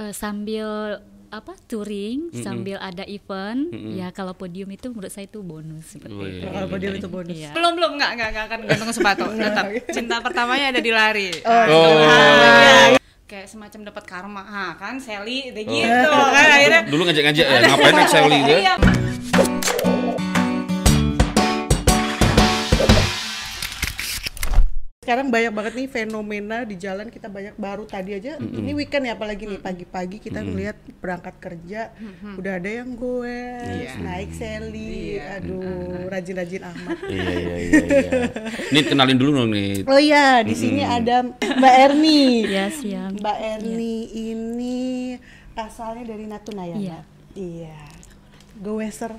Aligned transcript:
eh, 0.00 0.12
sambil 0.16 0.98
apa 1.30 1.54
touring 1.70 2.34
sambil 2.42 2.74
ada 2.82 3.06
event 3.06 3.70
ya 3.94 4.10
kalau 4.10 4.34
podium 4.34 4.66
itu 4.74 4.90
menurut 4.90 5.14
saya 5.14 5.30
itu 5.30 5.38
bonus 5.46 5.94
seperti 5.94 6.18
Wih. 6.18 6.42
itu. 6.42 6.46
Kalau 6.50 6.66
podium 6.66 6.92
itu 6.98 7.06
bonus. 7.06 7.38
Iya. 7.38 7.54
Belum 7.54 7.72
belum 7.78 7.90
nggak 8.02 8.10
nggak 8.18 8.28
nggak 8.34 8.44
akan 8.50 8.58
gantung 8.66 8.90
sepatu. 8.90 9.24
Tetap 9.38 9.66
cinta 9.94 10.18
pertamanya 10.18 10.74
ada 10.74 10.82
di 10.82 10.90
lari. 10.90 11.30
Oh. 11.46 12.02
Ah, 12.02 12.98
Kayak 13.30 13.46
semacam 13.46 13.94
dapat 13.94 14.04
karma, 14.10 14.42
ah 14.42 14.72
kan 14.74 14.98
Sally 14.98 15.54
kayak 15.54 15.70
gitu 15.70 16.10
kan 16.10 16.46
akhirnya. 16.50 16.82
Dulu 16.90 17.02
ngajak-ngajak 17.06 17.46
ya, 17.46 17.58
ngapain 17.62 18.06
Sally 18.10 18.38
gitu? 18.42 18.99
Sekarang 25.10 25.26
banyak 25.26 25.50
banget 25.50 25.72
nih 25.74 25.88
fenomena 25.90 26.62
di 26.62 26.78
jalan 26.78 27.10
kita 27.10 27.26
banyak 27.26 27.58
baru 27.58 27.82
tadi 27.82 28.14
aja 28.14 28.38
ini 28.38 28.70
weekend 28.78 29.10
ya 29.10 29.18
apalagi 29.18 29.42
nih 29.42 29.58
pagi-pagi 29.58 30.22
kita 30.22 30.38
ngelihat 30.38 30.78
berangkat 31.02 31.34
kerja 31.42 31.90
udah 32.38 32.62
ada 32.62 32.70
yang 32.70 32.94
gue 32.94 33.38
naik 34.06 34.30
seli 34.30 35.18
aduh 35.18 36.06
rajin-rajin 36.06 36.62
amat. 36.62 36.94
Iya 37.10 37.26
iya 37.26 37.56
iya. 37.58 37.82
iya. 37.90 38.10
Nih 38.70 38.82
kenalin 38.86 39.18
dulu 39.18 39.42
dong 39.42 39.50
nih. 39.50 39.82
oh 39.82 39.98
iya 39.98 40.46
di 40.46 40.54
sini 40.54 40.86
ada 40.86 41.26
Mbak 41.26 41.74
Erni. 41.90 42.46
Ya 42.46 42.70
siap. 42.70 43.10
Mbak 43.18 43.38
Erni 43.42 43.94
ini 44.14 44.78
asalnya 45.58 46.06
dari 46.06 46.30
Natuna 46.30 46.70
ya 46.70 46.76
Iya. 46.78 46.98
Mbak? 47.02 47.02
iya. 47.34 47.78
Goweser 48.62 49.10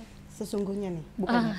sesungguhnya 0.42 0.90
nih 0.92 1.06
bukan 1.16 1.38
Ah. 1.44 1.54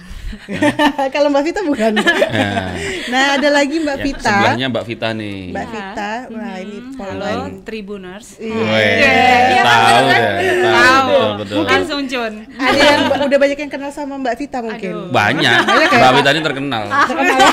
kalau 1.15 1.29
Mbak 1.29 1.45
Vita 1.45 1.61
bukan 1.63 1.93
Nah, 1.93 2.73
nah 3.07 3.25
ada 3.37 3.49
lagi 3.49 3.79
Mbak 3.79 3.95
ya, 3.95 4.03
Vita 4.03 4.33
sebelahnya 4.33 4.67
Mbak 4.69 4.85
Vita 4.85 5.09
nih. 5.13 5.39
Mbak 5.51 5.67
Vita 5.69 6.11
wah 6.27 6.57
ini 6.57 6.77
Halo 6.81 6.97
poluan 6.97 7.51
Tribuners. 7.63 8.27
Iya, 8.37 9.63
tahu 9.63 9.99
kan? 10.03 10.21
deh, 10.25 10.29
tahu, 10.41 10.73
Tahu. 10.73 11.07
betul, 11.07 11.31
betul. 11.37 11.57
Mungkin 11.61 11.81
Sungcun. 11.85 12.33
ada 12.51 12.81
yang 12.81 13.01
udah 13.23 13.39
banyak 13.39 13.59
yang 13.59 13.71
kenal 13.71 13.91
sama 13.91 14.15
Mbak 14.17 14.35
Vita 14.37 14.59
mungkin 14.59 14.91
Aduh. 14.91 15.09
Banyak, 15.11 15.59
Mbak 15.93 16.13
Vita 16.17 16.31
ini 16.31 16.43
terkenal. 16.43 16.85
Heeh. 16.89 17.49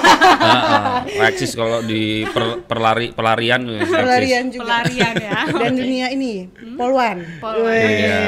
Reksis 1.19 1.51
kalau 1.53 1.79
di 1.81 2.01
per- 2.25 2.63
perlari 2.63 3.11
pelarian 3.11 3.61
pelarian 3.81 4.43
juga 4.47 4.65
Pelarian 4.81 5.13
ya. 5.15 5.39
dan 5.47 5.71
dunia 5.73 6.07
ini 6.09 6.47
poluan 6.73 7.21
Poluan. 7.37 7.67
Weh. 7.67 7.99
Iya. 7.99 8.19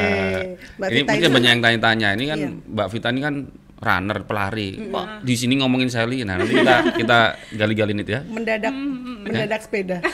Mbak 0.74 0.88
ini 0.88 0.98
Vita 0.98 1.08
mungkin 1.08 1.22
itu 1.22 1.32
banyak 1.32 1.50
yang 1.50 1.62
tanya-tanya. 1.62 2.08
Ini 2.12 2.24
kan 2.26 2.38
Iya. 2.38 2.48
Mbak 2.68 2.86
Vita 2.92 3.08
ini 3.08 3.18
kan 3.18 3.34
runner, 3.82 4.22
pelari. 4.22 4.78
Kok 4.86 5.24
di 5.24 5.34
sini 5.34 5.58
ngomongin 5.58 5.88
Sally? 5.88 6.22
Nah, 6.22 6.38
nanti 6.38 6.54
kita 6.54 6.76
kita 7.00 7.18
gali-gali 7.50 7.92
nih 7.92 8.06
ya. 8.06 8.20
mendadak 8.22 8.70
mendadak 9.22 9.60
sepeda 9.62 10.02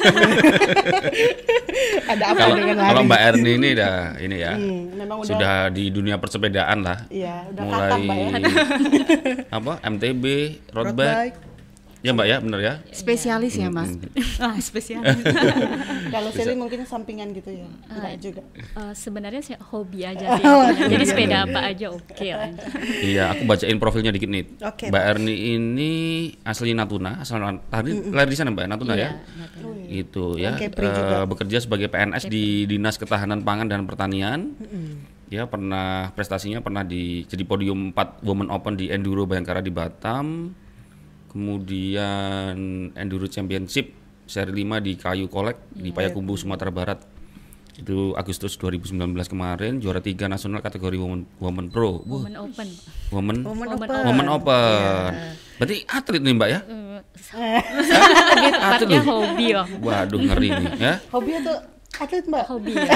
ada 2.08 2.24
apa 2.32 2.38
Kalau 2.38 2.54
dengan 2.56 2.76
lari 2.76 2.88
kalau 2.88 3.02
Mbak 3.04 3.20
Erni 3.22 3.52
ini 3.54 3.68
dah 3.72 3.96
ini 4.18 4.36
ya. 4.38 4.52
Hmm, 4.54 4.82
memang 4.94 5.16
udah 5.20 5.28
Sudah 5.28 5.54
di 5.68 5.84
dunia 5.88 6.16
persepedaan 6.16 6.78
lah. 6.80 6.98
iya 7.08 7.44
udah 7.48 7.62
Mulai 7.62 7.80
katam 7.80 8.00
Mbak 8.00 8.16
ya 8.16 8.28
apa? 9.58 9.72
MTB, 9.84 10.24
road 10.70 10.86
road 10.86 10.94
bike. 10.94 11.12
bike 11.12 11.36
Ya 11.98 12.14
Mbak 12.14 12.26
ya, 12.26 12.36
bener 12.38 12.60
ya? 12.60 12.74
Spesialis 12.88 13.54
ya 13.54 13.66
Mas. 13.68 13.90
Ah 14.38 14.54
spesialis. 14.56 15.18
kalau 16.14 16.30
Sally 16.30 16.54
mungkin 16.54 16.86
sampingan 16.86 17.34
gitu 17.34 17.50
ya 17.50 17.66
enggak 17.90 18.14
juga 18.22 18.42
Eh, 18.54 18.94
sebenarnya 18.94 19.42
saya 19.42 19.58
hobi 19.64 20.06
aja 20.06 20.22
sih. 20.38 20.44
Oh, 20.44 20.62
Jadi 20.64 20.94
hobi. 20.94 21.10
sepeda 21.10 21.42
apa 21.42 21.60
aja 21.66 21.90
oke 21.90 22.28
lah. 22.30 22.54
Iya, 23.02 23.24
aku 23.34 23.42
bacain 23.44 23.78
profilnya 23.78 24.14
dikit 24.14 24.30
nih. 24.30 24.44
Oke, 24.62 24.88
Mbak 24.88 25.04
Erni 25.08 25.34
ini 25.52 25.92
asli 26.40 26.70
Natuna, 26.70 27.18
asal 27.18 27.42
tadi 27.66 27.90
lahir 28.08 28.30
di 28.30 28.36
sana 28.38 28.54
Mbak 28.54 28.66
Natuna 28.68 28.94
ya. 28.94 29.00
Iya, 29.00 29.10
Natuna. 29.36 29.82
Itu 29.90 30.24
ya. 30.36 30.48
Orang 30.48 30.60
Kepri 30.62 30.86
Eh, 30.86 30.94
juga. 30.94 31.16
bekerja 31.26 31.58
sebagai 31.58 31.88
PNS 31.88 32.24
di 32.26 32.44
Dinas 32.64 32.94
Ketahanan 32.94 33.42
Pangan 33.42 33.66
dan 33.66 33.82
Pertanian. 33.84 34.54
Ya, 35.28 35.44
pernah 35.44 36.14
prestasinya 36.14 36.62
pernah 36.62 36.80
di 36.80 37.26
jadi 37.26 37.42
podium 37.42 37.90
4 37.90 38.22
Women 38.22 38.48
Open 38.48 38.74
di 38.74 38.88
Enduro 38.88 39.26
Bayangkara 39.26 39.58
di 39.58 39.68
Batam. 39.68 40.54
Kemudian 41.28 42.56
Enduro 42.96 43.28
Championship 43.28 43.92
seri 44.28 44.64
5 44.64 44.84
di 44.84 44.92
Kayu 44.96 45.26
Kolek 45.28 45.72
di 45.72 45.92
Payakumbuh 45.92 46.36
Sumatera 46.36 46.72
Barat. 46.72 47.00
Itu 47.78 48.10
Agustus 48.18 48.58
2019 48.58 49.14
kemarin 49.30 49.78
juara 49.78 50.02
3 50.02 50.26
nasional 50.26 50.58
kategori 50.58 50.98
Women, 50.98 51.30
Women 51.38 51.66
Pro. 51.70 52.02
Wah, 52.02 52.26
Women 52.26 52.36
Open. 52.42 52.68
Women 53.14 53.36
Women 53.46 53.66
Women 53.70 53.88
open. 53.88 54.04
Women 54.08 54.28
Open. 54.34 55.10
Berarti 55.62 55.76
atlet 55.86 56.22
nih 56.26 56.34
Mbak 56.34 56.48
ya? 56.50 56.60
Lebih 58.34 58.50
tepatnya 58.50 59.00
hobi 59.06 59.46
oh. 59.54 59.66
Waduh 59.84 60.20
ngeri 60.20 60.48
nih 60.50 60.68
ya. 60.80 60.94
hobi 61.14 61.30
atau 61.38 61.56
atlet 61.98 62.24
Mbak 62.26 62.44
Hobi 62.50 62.72
ya. 62.74 62.90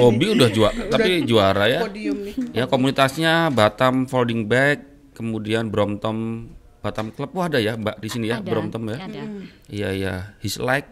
Hobi 0.00 0.24
udah 0.36 0.48
juara, 0.52 0.74
tapi 0.88 1.10
juara 1.24 1.64
ya. 1.68 1.80
podium 1.84 2.18
nih 2.28 2.34
Ya 2.52 2.64
komunitasnya 2.68 3.48
Batam 3.52 4.04
Folding 4.04 4.48
Bag, 4.48 4.84
kemudian 5.16 5.68
Brompton 5.68 6.48
Batam 6.82 7.08
Club. 7.08 7.30
Wah 7.32 7.46
ada 7.46 7.56
ya 7.56 7.72
Mbak 7.74 7.96
di 7.96 8.08
sini 8.08 8.26
ya 8.26 8.38
Ada, 8.38 8.48
Brompton 8.48 8.82
ya. 8.84 8.98
Ada. 9.00 9.22
Iya 9.68 9.88
iya. 9.92 10.14
His 10.38 10.58
like 10.58 10.90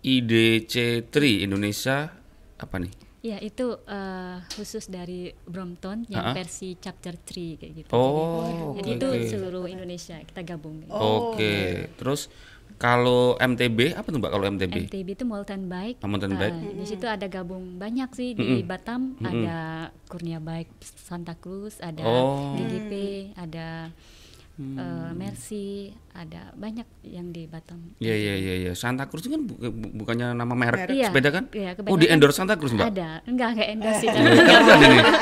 IDC3 0.00 1.12
Indonesia 1.42 2.12
apa 2.56 2.76
nih? 2.76 2.92
Ya 3.20 3.36
itu 3.36 3.76
eh, 3.84 4.36
khusus 4.50 4.88
dari 4.88 5.28
Brompton 5.44 6.08
yang 6.08 6.24
Ha-ha. 6.26 6.34
versi 6.34 6.72
chapter 6.74 7.12
3 7.12 7.60
kayak 7.60 7.72
gitu. 7.74 7.90
Oh, 7.92 8.72
Jadi 8.74 8.90
oke, 8.90 8.96
itu 8.96 9.08
oke. 9.10 9.26
seluruh 9.26 9.64
Indonesia 9.66 10.16
kita 10.20 10.40
gabung. 10.42 10.88
Oke. 10.88 11.84
Terus 11.96 12.32
kalau 12.80 13.36
MTB 13.36 13.92
apa 13.92 14.08
tuh 14.08 14.16
Mbak 14.16 14.32
kalau 14.32 14.44
MTB? 14.48 14.74
MTB 14.88 15.08
itu 15.12 15.24
mountain 15.24 15.68
bike. 15.68 16.00
Ah, 16.00 16.08
mountain 16.08 16.32
bike. 16.32 16.80
di 16.80 16.86
situ 16.86 17.04
ada 17.04 17.28
gabung 17.28 17.76
banyak 17.76 18.08
sih 18.10 18.32
di 18.32 18.64
Batam 18.64 19.20
ada 19.20 19.92
Kurnia 20.08 20.40
Bike 20.40 20.80
Santa 20.80 21.36
Cruz, 21.36 21.76
ada 21.76 22.00
Oh. 22.00 22.56
DGP, 22.56 22.92
ada 23.36 23.92
eh, 24.60 25.10
Mercy, 25.12 25.68
ada 26.10 26.52
banyak 26.52 26.84
yang 27.02 27.28
di 27.28 27.44
Batam. 27.44 27.80
Iya 27.96 28.12
iya 28.12 28.34
iya 28.36 28.54
iya. 28.60 28.72
Santa 28.72 29.04
Cruz 29.04 29.22
itu 29.22 29.32
kan 29.32 29.42
bu- 29.42 29.58
bu- 29.58 29.92
bukannya 29.96 30.32
nama 30.32 30.52
merek 30.52 30.88
Iya, 30.88 31.08
sepeda 31.08 31.30
kan? 31.30 31.44
iya, 31.50 31.72
oh 31.80 31.96
di 31.96 32.06
endorse 32.06 32.36
Santa 32.36 32.54
Cruz 32.54 32.70
Mbak? 32.70 32.86
Ada, 32.88 33.24
enggak 33.24 33.48
enggak 33.54 33.68
endorse 33.70 33.98
sih. 33.98 34.08
Iya, 34.08 34.42
kan 34.42 34.60
ada 34.62 34.74
nih. 34.78 35.02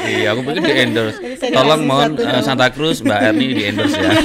Iya, 0.00 0.28
aku 0.32 0.40
pikir 0.42 0.62
di 0.62 0.74
endorse. 0.80 1.18
Tolong 1.46 1.82
mohon 1.84 2.10
eh, 2.12 2.24
dong. 2.24 2.42
Santa 2.42 2.66
Cruz 2.68 2.98
Mbak 3.00 3.20
Erni 3.22 3.46
di 3.50 3.62
endorse 3.64 3.96
ya. 3.96 4.10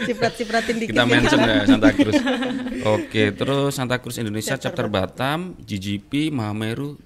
ciprat-cipratin 0.00 0.76
dikit 0.78 0.90
Kita 0.90 1.02
ya. 1.02 1.08
mention 1.08 1.38
ya 1.38 1.56
Santa 1.64 1.90
Cruz. 1.92 2.16
Oke, 2.96 3.22
terus 3.30 3.70
Santa 3.70 3.96
Cruz 3.98 4.16
Indonesia 4.16 4.56
chapter 4.56 4.86
Batam, 4.86 5.52
GGP, 5.58 6.30
Mahameru, 6.30 6.96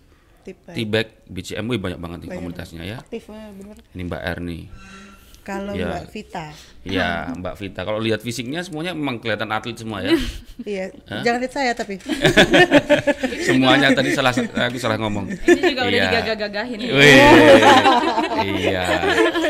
Tipe. 0.40 0.70
Tibek, 0.70 1.24
BCM, 1.26 1.64
wih, 1.66 1.80
banyak 1.80 1.96
banget 1.96 2.18
nih 2.22 2.30
komunitasnya 2.30 2.82
ya. 2.84 2.96
aktif 3.00 3.26
bener 3.28 3.80
Ini 3.90 4.02
Mbak 4.04 4.22
Erni. 4.22 4.60
Kalau 5.44 5.72
Ya. 5.72 5.86
Mbak 5.86 6.04
Vita 6.08 6.46
Iya, 6.84 7.08
Mbak 7.34 7.54
Vita. 7.56 7.80
Kalau 7.80 7.96
lihat 7.96 8.20
fisiknya 8.20 8.60
semuanya 8.60 8.92
memang 8.92 9.16
kelihatan 9.16 9.48
atlet 9.48 9.72
semua 9.74 10.00
ya. 10.00 10.12
iya 10.64 10.92
jangan 11.18 11.38
lihat 11.38 11.54
saya 11.54 11.72
tapi 11.72 11.96
Semuanya 13.46 13.88
tadi 13.90 14.12
salah 14.12 14.32
aku 14.32 14.76
salah 14.76 14.96
ngomong. 14.96 15.28
Ini 15.28 15.60
juga 15.66 15.82
udah 15.82 15.92
Iya. 15.94 16.04
digagah-gagahin 16.10 16.76
nih. 16.76 16.88
Wih, 16.90 17.18
iya. 18.60 18.84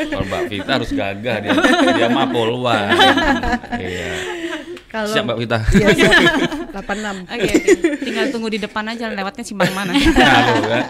Kalau 0.06 0.24
Mbak 0.24 0.42
Vita 0.46 0.70
harus 0.72 0.90
gagah 0.90 1.36
dia, 1.40 1.52
dia 1.90 2.06
mah 2.08 2.26
poluan. 2.28 2.90
Iya. 3.74 4.10
kalau 4.86 5.10
Siap 5.10 5.24
Mbak 5.24 5.38
Vita. 5.40 5.58
iya 5.74 5.88
siap 5.90 6.12
86 6.74 7.26
Oke, 7.28 7.50
oke. 7.50 7.52
tinggal 8.02 8.26
tunggu 8.30 8.48
di 8.48 8.58
depan 8.58 8.84
aja 8.88 9.06
lewatnya 9.08 9.42
simpang 9.42 9.70
mana. 9.72 9.90
Nah, 9.90 10.42
kan. 10.60 10.84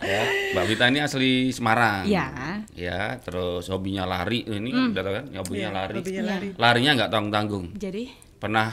Ya, 0.00 0.22
Mbak 0.52 0.64
Vita 0.66 0.84
ini 0.86 0.98
asli 0.98 1.30
Semarang. 1.50 2.02
Iya. 2.04 2.30
Ya, 2.80 3.20
terus 3.20 3.68
hobinya 3.68 4.08
lari. 4.08 4.40
Ini 4.42 4.68
kan 4.68 4.84
udah 4.90 5.02
tahu 5.04 5.14
kan, 5.14 5.24
ya, 5.28 5.38
hobinya 5.38 5.60
Iya, 5.62 5.76
lari. 5.76 5.94
hobinya 6.00 6.24
lari. 6.24 6.48
Larinya 6.56 6.90
nggak 6.96 7.10
tanggung-tanggung. 7.12 7.64
Jadi 7.76 8.04
Pernah 8.40 8.68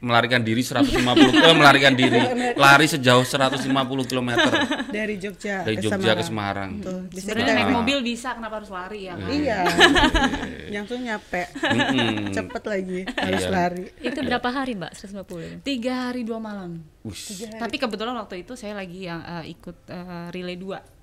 melarikan 0.00 0.40
diri 0.40 0.64
150 0.64 0.96
eh, 0.96 1.52
melarikan 1.60 1.92
diri 1.92 2.16
lari 2.56 2.88
sejauh 2.88 3.20
150 3.20 3.68
km 4.08 4.30
dari 4.88 5.20
Jogja 5.20 5.60
dari 5.60 5.76
ke 5.76 5.82
Jogja 5.84 6.16
ke 6.16 6.24
Semarang. 6.24 6.80
Semarang. 6.80 6.80
Tuh, 6.80 7.00
bisa 7.12 7.28
sebenarnya 7.28 7.54
naik 7.60 7.68
mobil 7.68 7.98
bisa, 8.00 8.32
kenapa 8.32 8.64
harus 8.64 8.72
lari 8.72 9.00
ya? 9.04 9.14
kan? 9.14 9.28
iya 9.28 9.60
yang 10.74 10.88
tuh 10.88 10.96
nyampe 10.96 11.52
Mm-mm. 11.52 12.32
cepet 12.32 12.62
lagi 12.64 13.00
harus 13.04 13.44
Iya. 13.44 13.52
lari 13.52 13.84
itu 14.00 14.18
berapa 14.24 14.48
hari 14.48 14.72
Mbak? 14.72 14.92
150. 14.96 15.68
Tiga 15.68 16.08
hari 16.08 16.24
dua 16.24 16.40
malam. 16.40 16.80
Wush. 17.04 17.44
Tapi 17.52 17.76
kebetulan 17.76 18.16
waktu 18.16 18.40
itu 18.40 18.56
saya 18.56 18.80
lagi 18.80 19.04
yang 19.04 19.20
eh, 19.20 19.52
ikut 19.52 19.84
eh, 19.84 20.26
relay 20.32 20.56
2 20.56 20.99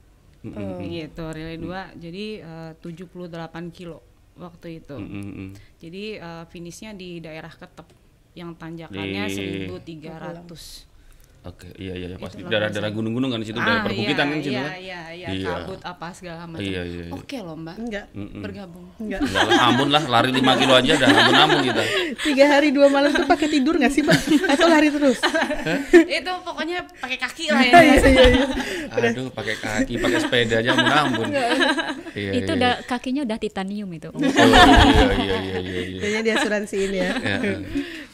gitu 0.87 1.23
relay 1.31 1.57
2 1.59 1.99
jadi 1.99 2.25
eh, 2.41 2.71
78 2.79 3.75
kilo 3.75 3.99
waktu 4.37 4.81
itu. 4.81 4.95
Mm-mm. 4.95 5.49
Jadi 5.81 6.21
eh, 6.21 6.43
finishnya 6.47 6.93
di 6.93 7.17
daerah 7.17 7.49
Ketep 7.49 7.89
yang 8.37 8.53
tanjakannya 8.53 9.23
Di- 9.33 9.65
1300. 9.65 10.96
Oke, 11.47 11.71
iya 11.79 11.95
iya 11.95 12.07
iya, 12.11 12.17
pasti 12.19 12.43
daerah-daerah 12.43 12.91
gunung-gunung 12.91 13.31
kan 13.31 13.39
di 13.39 13.47
situ, 13.47 13.55
daerah 13.55 13.79
Ah, 13.79 13.85
perbukitan 13.87 14.19
iya, 14.19 14.27
kan 14.27 14.35
di 14.35 14.43
situ 14.43 14.51
iya, 14.51 14.59
kan. 14.59 14.73
iya, 14.75 15.01
iya, 15.15 15.27
Iya. 15.31 15.47
kabut 15.47 15.79
apa 15.79 16.07
segala 16.11 16.43
macam. 16.43 16.59
Iya, 16.59 16.81
iya, 16.83 17.03
iya. 17.07 17.13
Oke 17.15 17.37
loh 17.39 17.55
mbak, 17.55 17.75
Enggak. 17.79 18.05
bergabung. 18.43 18.85
Enggak. 18.99 19.19
Enggak 19.23 19.43
lah, 19.47 19.59
ampun 19.63 19.87
lah, 19.87 20.03
lari 20.03 20.29
5 20.35 20.59
kilo 20.59 20.73
aja 20.75 20.91
udah 20.93 21.07
ampun-ampun 21.07 21.59
kita. 21.63 21.83
Tiga 22.19 22.45
hari 22.51 22.67
dua 22.75 22.87
malam 22.91 23.11
tuh 23.11 23.23
pakai 23.23 23.47
tidur 23.47 23.79
nggak 23.79 23.89
sih, 23.89 24.03
Pak? 24.03 24.19
Atau 24.51 24.67
lari 24.67 24.87
terus? 24.91 25.17
itu 26.19 26.31
pokoknya 26.43 26.77
pakai 26.99 27.17
kaki 27.17 27.45
lah 27.47 27.61
ya. 27.63 27.71
Iya, 27.87 27.95
iya, 28.03 28.25
iya. 28.27 28.45
Aduh, 28.91 29.27
pakai 29.31 29.55
kaki, 29.55 29.93
pakai 29.97 30.19
sepeda 30.19 30.55
aja 30.59 30.69
ampun-ampun. 30.75 31.27
Iya, 32.11 32.31
itu 32.43 32.51
iya, 32.51 32.57
udah 32.59 32.73
kakinya 32.83 33.21
udah 33.23 33.37
titanium 33.39 33.87
itu. 33.95 34.09
Oh, 34.11 34.19
iya 34.19 34.35
iya 35.15 35.37
iya 35.39 35.57
iya 35.63 35.79
iya. 35.87 35.99
Kayaknya 36.03 36.21
di 36.23 36.31
asuransiin 36.35 36.91
ya. 36.91 37.07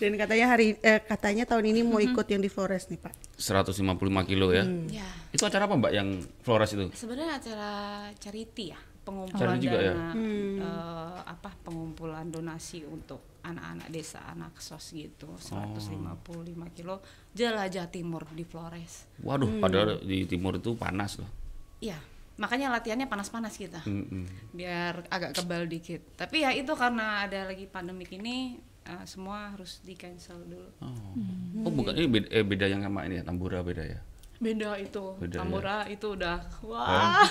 Dan 0.04 0.20
katanya 0.20 0.52
hari 0.52 0.76
eh, 0.84 1.00
katanya 1.00 1.48
tahun 1.48 1.64
ini 1.72 1.80
mau 1.88 1.96
ikut 1.96 2.28
yang 2.28 2.44
di 2.44 2.52
Flores 2.52 2.92
nih, 2.92 3.00
Pak. 3.00 3.40
155 3.40 3.88
kilo 4.28 4.52
ya. 4.52 4.68
Ya, 4.92 5.08
Itu 5.32 5.48
acara 5.48 5.64
apa 5.64 5.80
Mbak 5.80 5.94
yang 5.96 6.20
Flores 6.44 6.76
itu? 6.76 6.92
sebenarnya 6.92 7.40
acara 7.40 7.72
charity 8.20 8.76
ya, 8.76 8.80
pengumpulan 9.08 9.56
Charity 9.56 9.64
juga 9.64 9.80
ya? 9.80 9.94
dana, 9.96 10.12
eh, 10.60 11.18
apa 11.24 11.56
pengumpulan 11.64 12.28
donasi 12.28 12.84
untuk 12.84 13.24
anak-anak 13.48 13.88
desa, 13.88 14.20
anak 14.28 14.60
sos 14.60 14.92
gitu, 14.92 15.32
155 15.40 16.68
kilo 16.76 17.00
jelajah 17.32 17.88
timur 17.88 18.28
di 18.36 18.44
Flores. 18.44 19.08
Waduh, 19.24 19.64
padahal 19.64 20.04
di 20.04 20.28
timur 20.28 20.60
itu 20.60 20.76
panas 20.76 21.16
loh. 21.16 21.32
Iya, 21.80 21.96
makanya 22.36 22.76
latihannya 22.76 23.08
panas-panas 23.08 23.56
kita. 23.56 23.88
Mm-mm. 23.88 24.52
biar 24.52 25.08
agak 25.08 25.32
kebal 25.40 25.64
dikit. 25.64 26.04
Tapi 26.20 26.44
ya 26.44 26.52
itu 26.52 26.76
karena 26.76 27.24
ada 27.24 27.48
lagi 27.48 27.68
pandemik 27.72 28.12
ini 28.20 28.60
eh, 28.88 29.04
semua 29.08 29.52
harus 29.56 29.80
di 29.84 29.96
cancel 29.96 30.40
dulu. 30.48 30.70
Oh, 30.84 31.68
oh 31.68 31.72
bukan 31.72 31.94
ini 31.96 32.08
beda, 32.08 32.28
eh, 32.32 32.46
beda 32.46 32.66
yang 32.68 32.82
sama 32.84 33.08
ini 33.08 33.20
ya, 33.20 33.24
Tambura 33.24 33.64
beda 33.64 33.84
ya. 33.84 34.00
Beda 34.44 34.76
itu, 34.76 35.04
Beda, 35.24 35.40
Tambora 35.40 35.88
itu 35.88 36.08
udah 36.20 36.36
wah 36.68 36.84
Hah? 36.84 37.24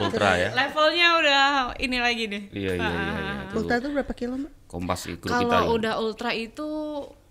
Ultra 0.00 0.32
ya. 0.40 0.50
levelnya 0.56 1.08
udah 1.20 1.42
ini 1.76 1.98
lagi 2.00 2.24
deh. 2.24 2.42
Iya 2.56 2.72
iya 2.80 2.88
iya. 2.88 3.12
iya. 3.20 3.34
Itu 3.52 3.54
Ultra 3.60 3.76
tuh 3.84 3.90
berapa 3.92 4.12
kilo, 4.16 4.34
Mbak? 4.40 4.52
Kompas 4.64 5.00
grup 5.04 5.28
kita. 5.28 5.44
Kalau 5.44 5.76
udah 5.76 5.94
ultra 6.00 6.32
itu 6.32 6.68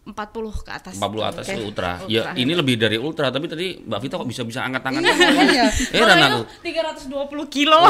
40 0.04 0.68
ke 0.68 0.72
atas. 0.72 0.94
40 1.00 1.24
atas 1.24 1.44
Oke. 1.48 1.56
itu 1.56 1.62
ultra. 1.64 1.92
Ultra. 1.98 2.12
Ya 2.12 2.36
ini 2.36 2.52
lebih 2.52 2.76
dari 2.76 3.00
ultra, 3.00 3.32
tapi 3.32 3.48
tadi 3.48 3.80
Mbak 3.80 4.00
Vita 4.00 4.16
kok 4.20 4.28
bisa 4.28 4.44
bisa 4.44 4.60
angkat 4.62 4.84
tangan? 4.84 5.00
Iya. 5.00 5.66
Heran 5.96 6.18
aku. 6.20 6.42
Kalau 6.44 6.92
itu 6.92 7.08
320 7.08 7.48
kilo. 7.48 7.80
Oh, 7.80 7.90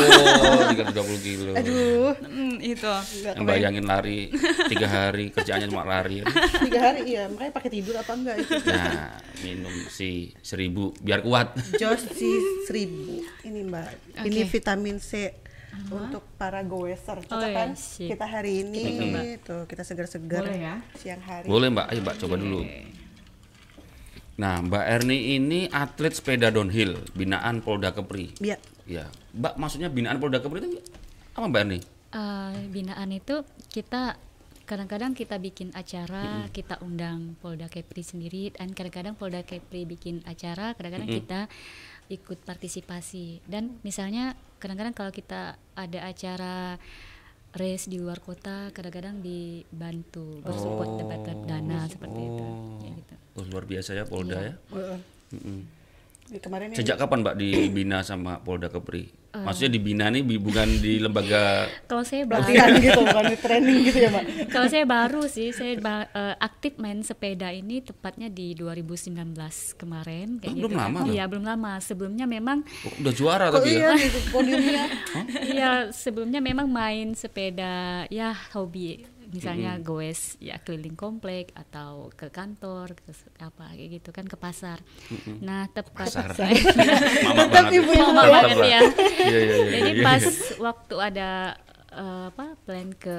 320 0.69 1.19
kilo. 1.19 1.51
Aduh, 1.54 2.13
Hmm, 2.24 2.56
itu. 2.60 2.94
Yang 3.24 3.44
bayangin 3.44 3.86
lari 3.86 4.30
tiga 4.69 4.86
hari 4.86 5.33
kerjaannya 5.33 5.68
cuma 5.68 5.83
lari. 5.83 6.21
tiga 6.62 6.80
hari 6.83 7.01
iya. 7.10 7.25
Makanya 7.25 7.51
pakai 7.51 7.69
tidur 7.74 7.95
apa 7.98 8.13
enggak 8.13 8.36
itu? 8.39 8.54
Nah, 8.63 9.18
minum 9.42 9.74
si 9.89 10.09
seribu 10.39 10.94
biar 11.00 11.21
kuat. 11.21 11.57
Josi 11.75 12.30
seribu. 12.63 13.25
Ini 13.42 13.59
Mbak. 13.66 13.88
Ini 14.21 14.42
Oke. 14.44 14.51
vitamin 14.51 14.98
C 14.98 15.43
untuk 15.89 16.23
para 16.37 16.61
goeser. 16.61 17.21
Coba 17.25 17.39
Oh, 17.39 17.47
iya, 17.47 17.57
kan 17.57 17.69
sip. 17.77 18.09
kita 18.09 18.25
hari 18.25 18.61
ini 18.61 18.83
tuh 19.41 19.65
kita 19.65 19.81
segar-segar 19.81 20.45
ya? 20.49 20.81
siang 20.97 21.21
hari. 21.21 21.45
Boleh 21.45 21.69
Mbak, 21.69 21.85
ayo 21.91 21.99
Mbak 22.01 22.15
coba 22.21 22.35
dulu. 22.37 22.61
Nah, 24.33 24.65
Mbak 24.65 24.83
Erni 24.89 25.37
ini 25.37 25.69
atlet 25.69 26.13
sepeda 26.13 26.49
downhill 26.49 26.97
binaan 27.13 27.61
Polda 27.61 27.93
Kepri. 27.93 28.33
Iya. 28.41 28.57
Ya, 28.89 29.05
Mbak 29.37 29.53
maksudnya 29.61 29.93
binaan 29.93 30.17
Polda 30.17 30.41
Kepri 30.41 30.59
itu 30.61 30.81
apa 31.33 31.45
Mbak 31.45 31.61
Erni? 31.61 31.79
Eh, 32.13 32.55
binaan 32.69 33.09
itu 33.13 33.41
kita 33.69 34.17
kadang-kadang 34.63 35.11
kita 35.11 35.37
bikin 35.37 35.75
acara, 35.75 36.47
kita 36.49 36.79
undang 36.79 37.35
Polda 37.43 37.67
Kepri 37.67 38.01
sendiri 38.01 38.49
dan 38.55 38.71
kadang-kadang 38.71 39.13
Polda 39.13 39.43
Kepri 39.43 39.83
bikin 39.83 40.23
acara, 40.23 40.71
kadang-kadang 40.73 41.09
kita 41.13 41.39
ikut 42.11 42.44
partisipasi. 42.44 43.44
Dan 43.47 43.79
misalnya 43.85 44.35
kadang-kadang 44.59 44.95
kalau 44.95 45.11
kita 45.11 45.59
ada 45.75 46.00
acara 46.07 46.79
race 47.53 47.85
di 47.85 48.01
luar 48.01 48.17
kota, 48.17 48.73
kadang-kadang 48.73 49.21
dibantu 49.21 50.41
bersupport 50.41 50.89
dapat 50.97 51.38
dana 51.45 51.85
seperti 51.85 52.21
itu. 52.33 52.45
Ya, 52.81 52.91
gitu. 52.97 53.15
Oh, 53.38 53.45
luar 53.45 53.63
biasa 53.69 53.94
ya 53.94 54.03
Polda 54.09 54.38
ya. 54.41 54.53
Heeh. 54.73 55.00
Mm-mm. 55.38 55.82
Di 56.23 56.39
Kemarin 56.39 56.71
ini 56.71 56.77
Sejak 56.77 56.95
kapan 56.97 57.19
Mbak 57.21 57.35
dibina 57.35 57.99
sama 58.01 58.39
Polda 58.39 58.67
Kepri? 58.67 59.11
Maksudnya 59.33 59.71
dibina 59.71 60.05
nih 60.07 60.21
bukan 60.37 60.77
di 60.77 61.01
lembaga 61.01 61.65
Kalau 61.89 62.05
saya 62.05 62.21
baru, 62.23 62.45
gitu 62.77 63.01
bukan 63.01 63.25
di 63.27 63.37
training 63.37 63.79
gitu 63.83 63.97
ya, 63.97 64.09
Mbak. 64.13 64.23
kalau 64.53 64.67
saya 64.69 64.85
baru 64.85 65.21
sih, 65.25 65.49
saya 65.49 65.73
ba- 65.81 66.05
eh, 66.05 66.35
aktif 66.37 66.77
main 66.77 67.01
sepeda 67.01 67.49
ini 67.49 67.81
tepatnya 67.81 68.29
di 68.29 68.53
2019 68.53 69.33
kemarin 69.73 70.37
kayak 70.37 70.47
Oh, 70.47 70.53
gitu. 70.53 70.61
belum 70.61 70.71
kan. 70.71 70.81
lama. 70.85 70.99
Iya, 71.09 71.23
belum 71.25 71.45
lama. 71.49 71.71
Sebelumnya 71.81 72.29
memang 72.29 72.61
Oh, 72.85 72.93
udah 73.01 73.13
juara 73.13 73.49
Kok 73.49 73.57
tapi 73.57 73.69
iya 73.73 73.89
ya. 73.89 73.91
di 73.97 74.21
podiumnya? 74.29 74.83
Iya, 75.49 75.69
sebelumnya 75.89 76.37
memang 76.37 76.69
main 76.69 77.17
sepeda 77.17 78.05
ya 78.07 78.37
hobi. 78.53 79.01
Misalnya 79.33 79.81
goes 79.81 80.38
ya 80.38 80.62
keliling 80.62 80.94
komplek 80.94 81.50
atau 81.57 82.13
ke 82.13 82.30
kantor, 82.30 82.94
ke 82.94 83.12
apa 83.41 83.74
kayak 83.74 84.00
gitu 84.00 84.09
kan 84.13 84.30
ke 84.30 84.38
pasar. 84.38 84.77
Nah, 85.41 85.65
tepat 85.74 86.13
Pasar. 86.13 86.30
Banget. 86.38 87.74
ibu-ibu 87.74 88.13
Mama 88.13 88.24
Tetap, 88.24 88.33
banget 88.38 88.57
Mbak. 88.57 88.69
ya. 88.69 88.80
Iya 88.80 89.39
iya 89.41 89.41
iya. 89.41 89.65
Jadi 89.74 89.91
pas 90.06 90.24
waktu 90.62 90.95
ada 91.01 91.30
eh, 91.91 92.25
apa 92.30 92.45
plan 92.62 92.89
ke 92.94 93.18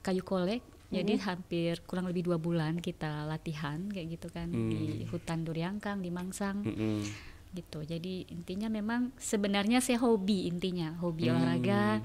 kayu 0.00 0.22
kolek, 0.22 0.62
jadi 0.92 1.18
hampir 1.18 1.82
kurang 1.82 2.06
lebih 2.06 2.30
dua 2.30 2.38
bulan 2.38 2.78
kita 2.78 3.26
latihan 3.26 3.90
kayak 3.90 4.14
gitu 4.14 4.28
kan 4.30 4.46
di 4.46 5.02
hutan 5.10 5.42
Duryangkang 5.42 5.98
di 5.98 6.14
Mangsang 6.14 6.62
Mm-mm. 6.62 7.02
gitu. 7.50 7.82
Jadi 7.82 8.30
intinya 8.30 8.70
memang 8.70 9.10
sebenarnya 9.18 9.82
saya 9.82 9.98
hobi 9.98 10.46
intinya, 10.46 10.94
hobi 11.02 11.32
olahraga, 11.34 11.98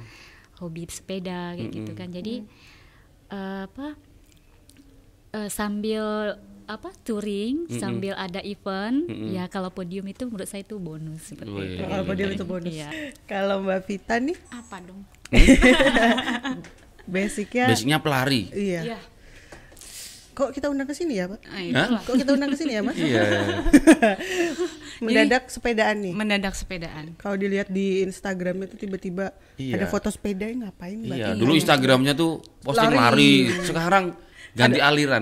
hobi 0.57 0.89
sepeda 0.89 1.53
kayak 1.53 1.69
gitu 1.69 1.91
kan. 1.93 2.09
Jadi 2.09 2.41
eh, 3.29 3.63
apa 3.65 3.87
eh, 5.31 5.49
sambil 5.49 6.35
apa 6.65 6.93
touring 7.01 7.65
sambil 7.81 8.13
ada 8.13 8.45
event 8.45 9.09
ya 9.33 9.49
kalau 9.49 9.73
podium 9.73 10.05
itu 10.05 10.29
menurut 10.29 10.45
saya 10.45 10.61
itu 10.61 10.77
bonus 10.77 11.33
seperti 11.33 11.49
itu. 11.49 11.81
Kalau 11.81 12.03
podium 12.05 12.29
itu 12.29 12.45
bonus. 12.45 12.69
Iya. 12.69 12.89
Kalau 13.25 13.65
Mbak 13.65 13.79
Vita 13.89 14.15
nih 14.21 14.37
Apa 14.53 14.77
dong? 14.77 15.01
basicnya 17.09 17.65
Basicnya 17.73 17.97
pelari. 17.97 18.53
iya. 18.53 18.81
Iya. 18.85 18.99
Kok 20.37 20.55
kita 20.55 20.71
undang 20.71 20.87
ke 20.87 20.95
sini 20.95 21.19
ya, 21.19 21.27
Pak? 21.27 21.41
Nah, 21.51 21.59
itulah. 21.59 22.01
Kok 22.07 22.15
kita 22.15 22.31
undang 22.31 22.47
ke 22.47 22.55
sini 22.55 22.71
ya, 22.71 22.79
Mas? 22.79 22.95
Iya. 22.95 23.23
Mendadak 25.03 25.51
sepedaan 25.51 25.95
nih. 25.99 26.13
Mendadak 26.15 26.55
sepedaan. 26.55 27.11
Kalau 27.19 27.35
dilihat 27.35 27.67
di 27.67 28.07
Instagram 28.07 28.63
itu 28.63 28.79
tiba-tiba 28.79 29.35
Iya. 29.59 29.83
ada 29.83 29.91
foto 29.91 30.07
sepeda 30.07 30.47
ngapain 30.47 30.95
Mbak? 30.95 31.17
Iya, 31.19 31.27
dulu 31.35 31.59
Instagramnya 31.59 32.15
tuh 32.15 32.39
posting 32.61 32.91
Lari. 32.91 32.99
lari. 32.99 33.33
Sekarang 33.61 34.05
ganti 34.49 34.79
aliran. 34.79 35.21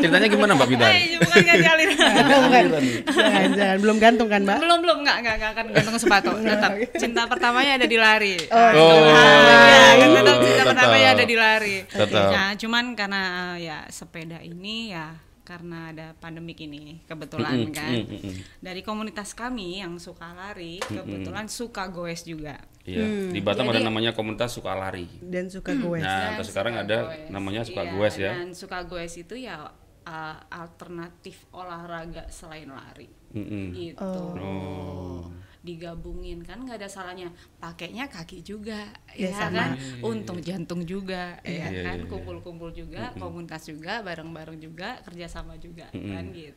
Ceritanya 0.00 0.26
gimana 0.26 0.52
Mbak 0.54 0.68
Vita? 0.68 0.86
Eh, 0.88 1.18
bukan 1.18 1.38
ganti 1.42 1.66
aliran. 1.66 1.96
Jangan, 2.00 2.64
jangan, 3.04 3.50
jangan. 3.52 3.76
Belum 3.78 3.96
gantung 3.98 4.28
kan, 4.28 4.40
Mbak? 4.40 4.58
belum 4.60 4.78
belum 4.80 4.98
nggak 5.00 5.16
nggak 5.20 5.34
nggak 5.36 5.50
akan 5.52 5.64
gantung 5.70 5.96
sepatu 5.96 6.30
tetap 6.38 6.70
cinta 6.94 7.22
pertamanya 7.24 7.72
ada 7.74 7.86
di 7.86 7.96
lari 7.96 8.34
Oh, 8.46 9.10
Ah, 9.10 9.92
ya, 9.92 10.06
tetap 10.08 10.36
cinta 10.38 10.54
tetap. 10.56 10.66
pertamanya 10.70 11.08
ada 11.12 11.24
di 11.24 11.36
lari 11.36 11.76
Tetap. 11.84 12.30
nah 12.30 12.50
cuman 12.54 12.84
karena 12.94 13.22
eh, 13.52 13.66
ya 13.66 13.78
sepeda 13.86 14.38
ini 14.40 14.76
ya 14.90 15.12
karena 15.50 15.90
ada 15.90 16.06
pandemik 16.14 16.62
ini 16.62 17.02
kebetulan 17.04 17.58
Mm-mm, 17.58 17.74
kan 17.74 17.90
mm-mm. 17.90 18.34
dari 18.62 18.80
komunitas 18.80 19.34
kami 19.34 19.82
yang 19.82 19.98
suka 19.98 20.30
lari 20.30 20.78
kebetulan 20.80 21.50
suka 21.50 21.90
goes 21.90 22.22
juga 22.22 22.62
Iya, 22.80 23.28
di 23.28 23.40
Batam 23.40 23.68
ada 23.68 23.76
namanya 23.78 24.10
komunitas 24.10 24.56
suka 24.56 24.72
lari. 24.72 25.04
Dan 25.20 25.46
suka 25.46 25.76
goes. 25.76 26.00
Nah, 26.00 26.32
Dan 26.32 26.32
atau 26.32 26.44
sekarang 26.48 26.74
suka 26.74 26.84
ada 26.86 26.98
goes. 27.04 27.28
namanya 27.28 27.62
suka 27.62 27.82
Iya, 27.82 27.92
goes 27.92 28.14
ya. 28.16 28.30
dan 28.32 28.48
suka 28.50 28.78
goes 28.82 29.14
itu 29.14 29.34
ya 29.36 29.56
uh, 30.02 30.36
alternatif 30.48 31.44
olahraga 31.50 32.24
selain 32.28 32.66
lari 32.66 33.06
Mm-mm. 33.30 33.64
gitu 33.76 34.00
Oh. 34.40 35.28
Digabungin 35.60 36.40
kan 36.40 36.58
nggak 36.58 36.80
ada 36.80 36.88
salahnya 36.88 37.28
pakainya 37.56 38.06
kaki 38.06 38.40
juga 38.40 38.88
Ya, 39.12 39.28
ya, 39.28 39.36
sama. 39.36 39.56
kan 39.58 39.70
untung 40.00 40.40
jantung 40.40 40.82
juga 40.82 41.36
Iya, 41.42 41.52
ya 41.52 41.68
iya, 41.68 41.82
kan 41.84 41.98
iya. 42.00 42.08
kumpul-kumpul 42.08 42.70
juga 42.70 43.12
komunitas 43.14 43.64
juga 43.64 44.00
bareng-bareng 44.00 44.56
juga 44.56 45.00
kerjasama 45.02 45.56
juga 45.56 45.88
kan 45.90 46.24
gitu 46.30 46.56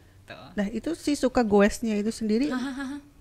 Nah, 0.55 0.65
itu 0.65 0.95
si 0.95 1.13
suka 1.13 1.43
goesnya 1.43 1.93
itu 1.93 2.07
sendiri 2.09 2.47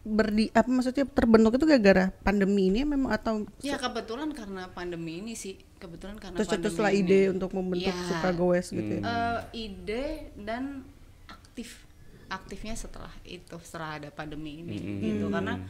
berdi 0.03 0.51
apa 0.51 0.67
maksudnya 0.67 1.03
terbentuk 1.05 1.55
itu 1.55 1.67
gara-gara 1.67 2.11
pandemi 2.23 2.71
ini 2.71 2.83
memang 2.83 3.11
atau 3.11 3.43
ya 3.59 3.75
kebetulan 3.77 4.31
karena 4.31 4.67
pandemi 4.69 5.19
ini 5.19 5.35
sih 5.35 5.55
kebetulan 5.79 6.15
karena 6.17 6.39
terus 6.39 6.47
pandemi 6.49 6.65
teruslah 6.71 6.91
ini. 6.91 7.03
ide 7.03 7.21
untuk 7.31 7.51
membentuk 7.53 7.91
Iya. 7.91 8.07
suka 8.09 8.31
goes 8.33 8.67
gitu 8.69 8.93
ya. 8.99 9.03
Eh, 9.03 9.39
ide 9.61 10.05
dan 10.35 10.87
aktif 11.27 11.87
aktifnya 12.33 12.73
setelah 12.73 13.13
itu 13.29 13.57
setelah 13.61 14.01
ada 14.01 14.09
pandemi 14.09 14.65
ini 14.65 14.77
gitu. 15.05 15.29
Karena 15.29 15.61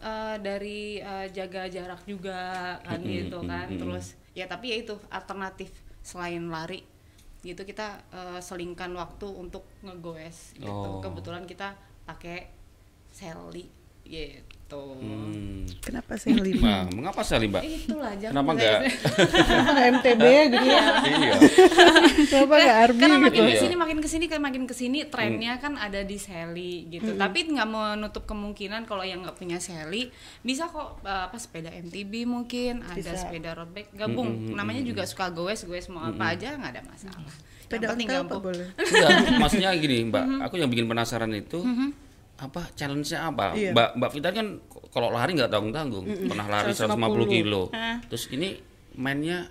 eh, 0.00 0.36
dari 0.40 0.98
eh, 1.04 1.26
jaga 1.28 1.68
jarak 1.68 2.02
juga 2.08 2.76
kan 2.80 3.00
gitu 3.04 3.44
kan. 3.44 3.68
Terus 3.68 4.16
ya 4.32 4.48
tapi 4.48 4.72
ya 4.72 4.76
itu 4.80 4.96
alternatif 5.12 5.68
selain 6.00 6.48
lari 6.48 6.80
gitu 7.44 7.62
kita 7.62 8.02
eh, 8.10 8.40
selingkan 8.40 8.90
waktu 8.96 9.28
untuk 9.28 9.62
ngegoes 9.84 10.58
gitu. 10.58 10.66
Oh. 10.66 10.98
kebetulan 10.98 11.46
kita 11.46 11.76
pakai 12.02 12.50
Sally 13.08 13.77
gitu 14.08 14.44
Hmm. 14.68 15.64
Kenapa 15.80 16.20
Sally? 16.20 16.60
Nah, 16.60 16.84
mengapa 16.92 17.24
Sally, 17.24 17.48
Mbak? 17.48 17.64
itulah 17.64 18.12
jangan 18.20 18.36
Kenapa 18.36 18.50
enggak? 18.52 18.80
Kenapa 19.24 19.70
nggak 19.72 19.86
MTB 19.96 20.22
gitu 20.44 20.66
ya? 20.68 20.84
iya. 21.08 21.34
Kenapa 22.28 22.54
nggak 22.54 22.76
Army 22.76 23.00
karena 23.00 23.16
gitu? 23.16 23.24
makin 23.24 23.40
Iya. 23.40 23.48
ke 23.48 23.56
sini 23.56 23.74
makin 23.74 23.98
ke 23.98 24.08
sini 24.08 24.24
kayak 24.28 24.44
makin 24.44 24.62
ke 24.68 24.74
sini 24.76 24.98
trennya 25.08 25.56
kan 25.56 25.80
ada 25.80 26.04
di 26.04 26.20
Sally 26.20 26.84
gitu 26.90 27.16
tapi 27.16 27.48
nggak 27.48 27.64
menutup 27.64 28.28
kemungkinan 28.28 28.84
kalau 28.84 29.08
yang 29.08 29.24
nggak 29.24 29.40
punya 29.40 29.56
Sally 29.56 30.12
bisa 30.44 30.68
kok 30.68 31.00
uh, 31.00 31.32
apa 31.32 31.36
sepeda 31.40 31.72
MTB 31.72 32.28
mungkin 32.28 32.84
ada 32.84 33.00
Bisa. 33.00 33.16
sepeda 33.16 33.56
road 33.56 33.72
bike 33.72 33.96
gabung 33.96 34.52
namanya 34.52 34.84
juga 34.84 35.08
suka 35.08 35.32
goes 35.32 35.64
goes 35.64 35.88
mau 35.88 36.04
apa 36.04 36.36
aja 36.36 36.52
nggak 36.52 36.72
ada 36.76 36.82
masalah 36.84 37.32
Sepeda 37.64 37.92
ontel 37.92 38.20
apa 38.20 38.36
boleh? 38.36 38.68
Enggak, 38.74 39.08
maksudnya 39.36 39.76
gini, 39.76 40.08
Mbak. 40.08 40.24
Aku 40.48 40.56
yang 40.56 40.68
bikin 40.68 40.84
penasaran 40.84 41.28
itu 41.32 41.60
apa 42.38 42.62
challenge-nya 42.78 43.18
apa? 43.34 43.52
Iya. 43.58 43.74
Mbak 43.74 43.88
Mbak 43.98 44.10
Vita 44.14 44.30
kan 44.30 44.46
kalau 44.94 45.10
lari 45.10 45.34
nggak 45.34 45.50
tanggung-tanggung, 45.50 46.06
pernah 46.06 46.46
lari 46.46 46.70
150 46.70 46.94
kilo. 47.26 47.68
Terus 48.06 48.30
ini 48.30 48.54
mainnya 48.94 49.50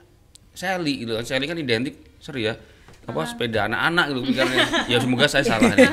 Sally 0.55 1.03
gitu 1.05 1.13
kan. 1.19 1.23
Sally 1.27 1.45
kan 1.45 1.59
identik 1.59 1.99
sorry 2.23 2.47
ya. 2.47 2.55
Apa 3.07 3.23
sepeda 3.23 3.71
anak-anak 3.71 4.05
gitu 4.11 4.19
pikirannya. 4.31 4.65
ya 4.91 4.97
semoga 4.99 5.25
saya 5.31 5.43
salah. 5.43 5.71
nih. 5.77 5.87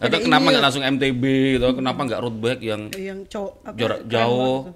Atau 0.00 0.18
kenapa 0.24 0.46
nggak 0.52 0.64
langsung 0.64 0.84
MTB 0.84 1.22
gitu? 1.56 1.68
Kenapa 1.76 2.00
nggak 2.04 2.20
road 2.20 2.36
bike 2.40 2.62
yang 2.64 2.82
Yang 2.92 3.20
cowok 3.32 3.52
jarak 3.76 4.02
jauh? 4.08 4.72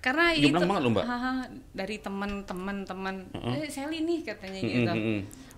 karena 0.00 0.32
Jumlah 0.32 0.64
itu 0.64 0.64
banget 0.64 0.80
loh, 0.80 0.92
Mbak. 0.96 1.04
dari 1.76 1.96
teman-teman 2.00 2.76
teman 2.88 3.14
eh 3.36 3.68
Sally 3.68 4.00
nih 4.00 4.24
katanya 4.24 4.60
gitu 4.64 4.92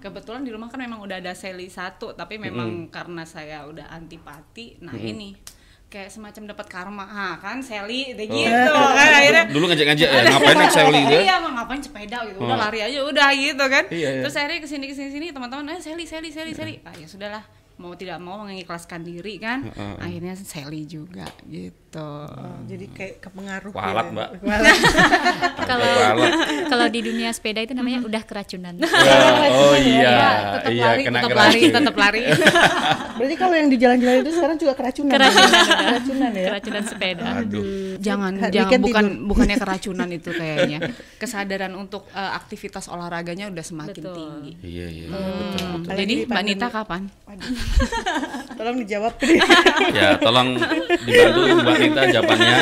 kebetulan 0.02 0.42
di 0.42 0.50
rumah 0.50 0.66
kan 0.66 0.76
memang 0.76 0.98
udah 0.98 1.16
ada 1.16 1.32
Sally 1.32 1.70
satu 1.70 2.12
tapi 2.12 2.36
memang 2.36 2.68
karena 2.88 3.22
saya 3.22 3.62
udah 3.64 3.86
antipati 3.88 4.76
nah 4.80 4.92
ini 4.92 5.38
kayak 5.86 6.08
semacam 6.08 6.42
dapat 6.48 6.66
karma 6.66 7.04
ah 7.04 7.34
kan 7.36 7.60
Sally 7.60 8.10
Oh. 8.10 8.16
udah 8.16 8.26
gitu 8.26 8.72
kan 8.74 9.12
akhirnya 9.20 9.44
Dulu 9.46 9.64
ngajak-ngajak 9.68 10.08
ya, 10.08 10.20
ngapain 10.26 10.56
naik 10.56 10.72
Sally 10.72 10.98
gitu? 10.98 11.12
ya? 11.12 11.20
Iya, 11.22 11.34
mau 11.38 11.50
ngapain 11.52 11.80
sepeda 11.80 12.18
gitu. 12.24 12.38
Udah 12.40 12.56
lari 12.58 12.80
aja 12.80 12.98
udah 13.04 13.28
gitu 13.30 13.64
kan. 13.66 13.84
Iya, 13.86 14.08
iya. 14.10 14.22
Terus 14.24 14.34
akhirnya 14.34 14.58
ke 14.58 14.68
sini 14.68 14.84
ke 14.88 14.94
sini 14.96 15.10
sini 15.10 15.26
teman-teman, 15.30 15.68
"Eh, 15.68 15.78
Sally, 15.78 16.02
Sally, 16.02 16.32
Sally, 16.32 16.52
Sally." 16.52 16.80
Ah, 16.80 16.96
ya 16.96 17.04
sudahlah. 17.04 17.44
Mau 17.82 17.98
tidak 17.98 18.22
mau 18.22 18.46
mengikhlaskan 18.46 19.02
diri 19.02 19.42
kan. 19.42 19.66
Akhirnya 19.98 20.38
Sally 20.38 20.86
juga 20.86 21.26
gitu. 21.44 21.80
Oh, 21.92 22.56
jadi 22.64 22.88
kayak 22.88 23.14
kepengaruh 23.20 23.68
Walat, 23.74 24.06
ya. 24.08 24.12
Mbak. 24.16 24.28
Kalau 25.68 25.92
kalau 26.66 26.86
di 26.88 27.00
dunia 27.02 27.28
sepeda 27.30 27.60
itu 27.60 27.76
namanya 27.76 28.00
udah 28.00 28.22
keracunan 28.24 28.72
Ya, 28.82 29.50
oh 29.52 29.76
iya, 29.76 30.12
tetap 30.56 30.72
iya 30.72 30.84
lari, 30.88 31.02
kena 31.04 31.18
tetap 31.20 31.36
lari, 31.36 31.60
tetap 31.68 31.94
lari. 31.94 32.20
Berarti 33.12 33.34
kalau 33.36 33.54
yang 33.54 33.68
di 33.68 33.76
jalan-jalan 33.76 34.16
itu 34.24 34.30
sekarang 34.32 34.56
juga 34.56 34.72
keracunan. 34.72 35.12
Keracunan. 35.12 35.52
keracunan 35.84 36.30
ya. 36.32 36.46
keracunan 36.48 36.82
sepeda 36.86 37.24
Aduh. 37.44 37.64
jangan 38.00 38.32
Ha- 38.40 38.50
jangan 38.50 38.80
bukan 38.80 39.04
tidur. 39.04 39.26
bukannya 39.28 39.56
keracunan 39.60 40.08
itu 40.08 40.30
kayaknya. 40.32 40.78
Kesadaran 41.20 41.72
untuk 41.76 42.08
eh, 42.10 42.32
aktivitas 42.32 42.88
olahraganya 42.88 43.52
udah 43.52 43.64
semakin 43.64 44.02
Betul. 44.02 44.16
tinggi. 44.16 44.52
Iya, 44.64 44.86
iya. 44.88 45.06
Apalagi 45.12 45.98
Jadi 46.00 46.14
di 46.14 46.24
Mbak 46.24 46.32
pandemi. 46.32 46.56
Nita 46.56 46.68
kapan? 46.72 47.02
Tolong 48.58 48.76
dijawab. 48.84 49.14
Ya, 49.92 50.16
tolong 50.16 50.56
dibantu 51.04 51.40
Mbak 51.62 51.76
Nita 51.82 52.02
jawabannya. 52.08 52.56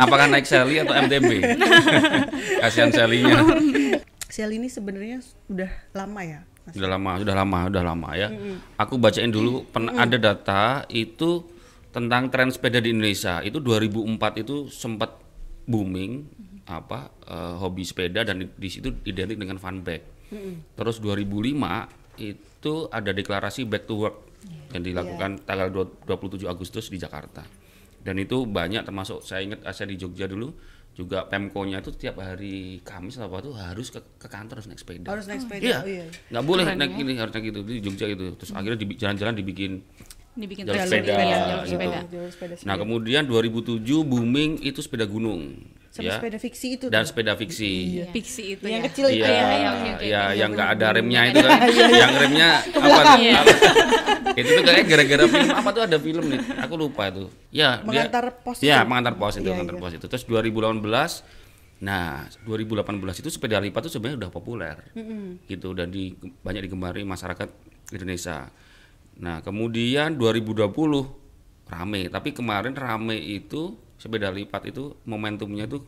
Apakah 0.00 0.26
naik 0.30 0.46
Sally 0.48 0.80
atau 0.80 0.94
MTB? 0.96 1.30
Kasihan 2.64 2.88
Sally-nya. 2.88 3.44
Sel 4.32 4.56
ini 4.56 4.72
sebenarnya 4.72 5.20
udah 5.52 5.70
lama 5.92 6.20
ya. 6.24 6.40
Mas? 6.64 6.72
Sudah 6.78 6.90
lama, 6.96 7.10
sudah 7.20 7.34
lama, 7.36 7.58
sudah 7.68 7.82
lama 7.84 8.08
ya. 8.16 8.28
Aku 8.80 8.96
bacain 8.96 9.28
dulu 9.28 9.68
pernah 9.68 9.98
ada 10.00 10.16
data 10.16 10.86
itu 10.88 11.44
tentang 11.92 12.32
tren 12.32 12.48
sepeda 12.48 12.80
di 12.80 12.94
Indonesia. 12.94 13.44
Itu 13.44 13.60
2004 13.60 14.42
itu 14.46 14.70
sempat 14.72 15.20
booming 15.68 16.24
apa 16.64 17.12
eh, 17.28 17.54
hobi 17.58 17.82
sepeda 17.84 18.24
dan 18.24 18.40
di, 18.40 18.46
di 18.48 18.68
situ 18.72 18.88
identik 19.04 19.36
dengan 19.36 19.60
fun 19.60 19.84
bike. 19.84 20.32
Terus 20.78 20.96
2005 21.04 22.22
itu 22.22 22.74
ada 22.88 23.10
deklarasi 23.12 23.68
back 23.68 23.84
to 23.84 23.94
work 24.00 24.31
yang 24.72 24.82
dilakukan 24.82 25.44
tanggal 25.44 25.68
2 25.68 26.08
27 26.08 26.48
Agustus 26.48 26.88
di 26.88 26.96
Jakarta. 26.96 27.44
Dan 28.02 28.18
itu 28.18 28.42
banyak 28.44 28.82
termasuk 28.82 29.22
saya 29.22 29.46
ingat 29.46 29.62
saya 29.70 29.86
di 29.86 29.96
Jogja 29.96 30.26
dulu 30.26 30.50
juga 30.92 31.24
Pemko-nya 31.24 31.80
itu 31.80 31.88
tiap 31.96 32.20
hari 32.20 32.82
Kamis 32.84 33.16
atau 33.16 33.32
apa 33.32 33.40
tuh 33.40 33.54
harus 33.56 33.88
ke, 33.88 33.96
ke 34.20 34.28
kantor 34.28 34.60
harus 34.60 34.68
naik 34.68 34.80
sepeda. 34.82 35.08
Harus 35.08 35.24
naik 35.24 35.40
sepeda. 35.40 35.64
Iya, 35.64 35.78
Oh, 35.80 35.88
iya. 35.88 36.04
nggak 36.28 36.44
boleh 36.44 36.64
naik 36.68 36.92
ini 37.00 37.16
harus 37.16 37.32
naik 37.32 37.44
gitu 37.48 37.60
di 37.64 37.80
Jogja 37.80 38.04
gitu. 38.12 38.36
Terus 38.36 38.50
akhirnya 38.52 38.76
di 38.76 38.86
jalan-jalan 38.96 39.34
dibikin 39.36 39.72
Dibikin 40.32 40.64
jalur 40.64 40.88
sepeda, 40.88 41.12
iya, 41.12 41.36
jalur 41.44 41.60
gitu. 41.60 41.72
sepeda. 41.76 41.98
Jalur 42.08 42.30
sepeda. 42.32 42.54
Nah 42.64 42.76
kemudian 42.80 43.22
2007 43.28 43.84
booming 44.02 44.64
itu 44.64 44.80
sepeda 44.80 45.04
gunung, 45.04 45.60
Sama 45.92 46.08
ya, 46.08 46.16
sepeda 46.16 46.38
fiksi 46.40 46.66
itu. 46.72 46.86
dan 46.88 47.04
tuh. 47.04 47.08
sepeda 47.12 47.32
fiksi. 47.36 48.00
Pixie 48.10 48.56
itu 48.56 48.64
Yang 48.64 48.80
ya. 48.80 48.86
kecil 48.88 49.06
itu 49.12 49.20
Iya, 49.20 49.28
ya. 49.28 49.44
iya, 49.52 49.68
oke. 49.68 50.04
ya, 50.08 50.22
yang 50.32 50.50
nggak 50.50 50.68
ada 50.72 50.86
remnya 50.96 51.20
itu 51.28 51.38
kan, 51.38 51.58
yang 52.02 52.12
remnya 52.16 52.48
apa 52.64 53.00
tuh? 53.04 53.18
itu 54.32 54.48
tuh 54.48 54.64
kayak 54.64 54.84
gara-gara 54.88 55.24
film 55.28 55.50
apa 55.52 55.68
tuh 55.68 55.82
ada 55.84 55.98
film 56.00 56.24
nih, 56.32 56.40
aku 56.58 56.74
lupa 56.74 57.12
itu. 57.12 57.28
Ya, 57.52 57.84
Mengantar 57.84 58.24
dia, 58.24 58.40
pos 58.40 58.56
Ya, 58.58 58.80
itu. 58.80 58.88
mengantar 58.88 59.14
pos 59.14 59.34
itu, 59.36 59.44
Iya, 59.44 59.52
mengantar 59.52 59.76
iya. 59.76 59.82
pos 59.84 59.92
itu. 59.92 60.06
Terus 60.08 60.24
2018, 60.24 61.20
nah 61.82 62.24
2018 62.40 63.20
itu 63.20 63.28
sepeda 63.28 63.60
lipat 63.60 63.80
itu 63.84 63.90
sebenarnya 63.92 64.18
udah 64.24 64.32
populer, 64.32 64.76
gitu 65.44 65.76
dan 65.76 65.92
di, 65.92 66.16
banyak 66.40 66.64
digemari 66.64 67.04
masyarakat 67.04 67.52
Indonesia. 67.92 68.48
Nah 69.20 69.44
kemudian 69.44 70.16
2020 70.16 70.72
rame, 71.68 72.08
tapi 72.08 72.32
kemarin 72.32 72.72
rame 72.72 73.20
itu 73.20 73.76
sepeda 74.02 74.34
lipat 74.34 74.74
itu 74.74 74.98
momentumnya 75.06 75.70
tuh 75.70 75.86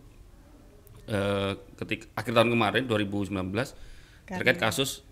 eh, 1.10 1.52
ketik 1.74 2.14
akhir 2.14 2.30
tahun 2.30 2.50
kemarin 2.54 2.82
2019 2.86 3.34
terkait 4.30 4.58
kasus 4.62 5.02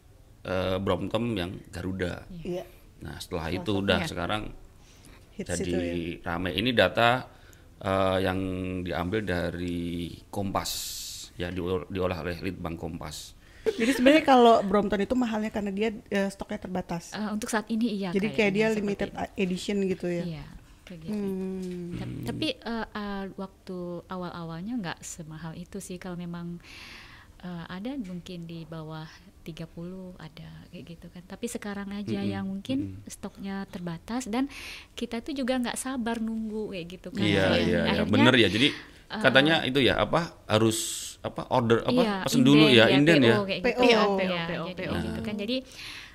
eh, 0.46 0.78
Brompton 0.78 1.34
yang 1.34 1.50
Garuda. 1.74 2.22
Iya. 2.30 2.62
Nah 3.02 3.18
setelah 3.18 3.50
itu 3.50 3.70
udah 3.82 4.06
sekarang 4.06 4.54
Hits 5.34 5.58
jadi 5.58 5.66
itu 5.66 5.78
ya. 5.82 5.94
rame. 6.30 6.54
Ini 6.54 6.70
data 6.70 7.26
eh, 7.82 8.18
yang 8.22 8.38
diambil 8.86 9.20
dari 9.26 10.14
Kompas 10.30 10.70
ya 11.34 11.50
diol- 11.50 11.90
diolah 11.90 12.22
oleh 12.22 12.38
Litbang 12.38 12.78
Kompas. 12.78 13.34
Jadi 13.62 13.94
sebenarnya 13.94 14.24
kalau 14.26 14.58
Brompton 14.66 14.98
itu 15.06 15.14
mahalnya 15.14 15.50
karena 15.54 15.70
dia 15.70 15.90
eh, 16.10 16.28
stoknya 16.30 16.58
terbatas. 16.66 17.14
Eh, 17.14 17.30
untuk 17.30 17.50
saat 17.50 17.66
ini 17.70 18.02
iya 18.02 18.10
Jadi 18.10 18.28
kayak 18.34 18.52
dia 18.54 18.66
limited 18.74 19.10
edition 19.38 19.86
gitu 19.86 20.06
ya. 20.10 20.24
Iya, 20.26 20.44
gitu. 20.96 21.14
Hmm. 21.14 21.96
Ta- 21.96 22.16
Tapi 22.28 22.48
eh, 22.54 22.86
eh, 22.88 23.24
waktu 23.34 23.78
awal-awalnya 24.06 24.74
nggak 24.78 24.98
semahal 25.00 25.52
itu 25.54 25.78
sih 25.78 25.96
kalau 25.96 26.16
memang 26.16 26.58
eh, 27.42 27.64
ada 27.68 27.96
mungkin 27.98 28.46
di 28.46 28.62
bawah 28.64 29.06
30 29.42 30.14
ada 30.22 30.48
kayak 30.70 30.84
gitu 30.86 31.06
kan. 31.10 31.22
Tapi 31.26 31.46
sekarang 31.50 31.90
aja 31.90 32.20
yang 32.22 32.46
mungkin 32.46 33.02
stoknya 33.04 33.66
terbatas 33.66 34.30
dan 34.30 34.46
kita 34.94 35.18
tuh 35.18 35.34
juga 35.34 35.58
nggak 35.58 35.74
sabar 35.74 36.22
nunggu 36.22 36.70
kayak 36.70 36.86
gitu 36.88 37.08
kan. 37.10 37.26
Iya 37.26 37.48
iya 37.58 37.80
iya 37.90 38.02
bener 38.06 38.34
ya. 38.38 38.46
Jadi 38.46 38.70
katanya 39.12 39.66
itu 39.66 39.82
ya 39.82 39.98
apa 39.98 40.40
harus 40.46 41.10
apa 41.22 41.46
order 41.54 41.82
apa 41.84 42.02
iya, 42.02 42.14
pesen 42.24 42.42
dulu 42.42 42.66
ya 42.66 42.90
inden 42.90 43.22
ya. 43.22 43.34
PO 43.38 43.42
kayak 43.44 43.60
PO. 43.62 43.70
gitu. 43.82 43.82
PO, 43.82 44.06
Ya, 44.22 44.44
PO, 44.46 44.64
jadi 44.70 44.82
PO. 44.88 44.94
gitu 45.02 45.20
kan. 45.22 45.34
Jadi 45.38 45.56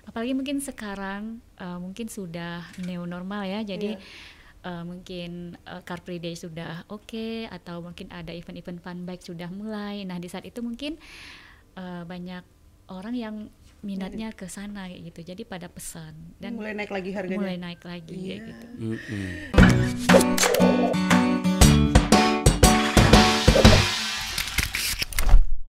apalagi 0.07 0.31
mungkin 0.33 0.57
sekarang 0.63 1.21
eh, 1.59 1.77
mungkin 1.77 2.07
sudah 2.07 2.63
neo 2.87 3.03
normal 3.03 3.43
ya. 3.43 3.59
Jadi 3.63 3.99
uh, 4.67 4.83
mungkin 4.83 5.55
uh, 5.63 5.79
Car 5.87 6.03
Free 6.03 6.19
Day 6.19 6.35
sudah 6.35 6.83
oke 6.91 7.07
okay, 7.07 7.47
atau 7.47 7.79
mungkin 7.79 8.11
ada 8.11 8.35
event-event 8.35 8.83
fun 8.83 9.07
bike 9.07 9.23
sudah 9.23 9.47
mulai. 9.47 10.03
Nah, 10.03 10.19
di 10.19 10.27
saat 10.27 10.43
itu 10.43 10.59
mungkin 10.59 10.99
uh, 11.79 12.03
banyak 12.03 12.43
orang 12.91 13.15
yang 13.15 13.35
minatnya 13.85 14.33
ke 14.35 14.51
sana 14.51 14.91
gitu. 14.91 15.23
Jadi 15.23 15.47
pada 15.47 15.71
pesan 15.71 16.35
dan 16.41 16.59
mulai 16.59 16.75
naik 16.75 16.91
lagi 16.91 17.11
harganya. 17.15 17.39
Mulai 17.39 17.57
naik 17.61 17.81
lagi 17.87 18.19
yeah. 18.19 18.39
ya, 18.43 18.47
gitu. 18.51 18.65
Mm 18.75 18.97
-hmm. 18.99 19.35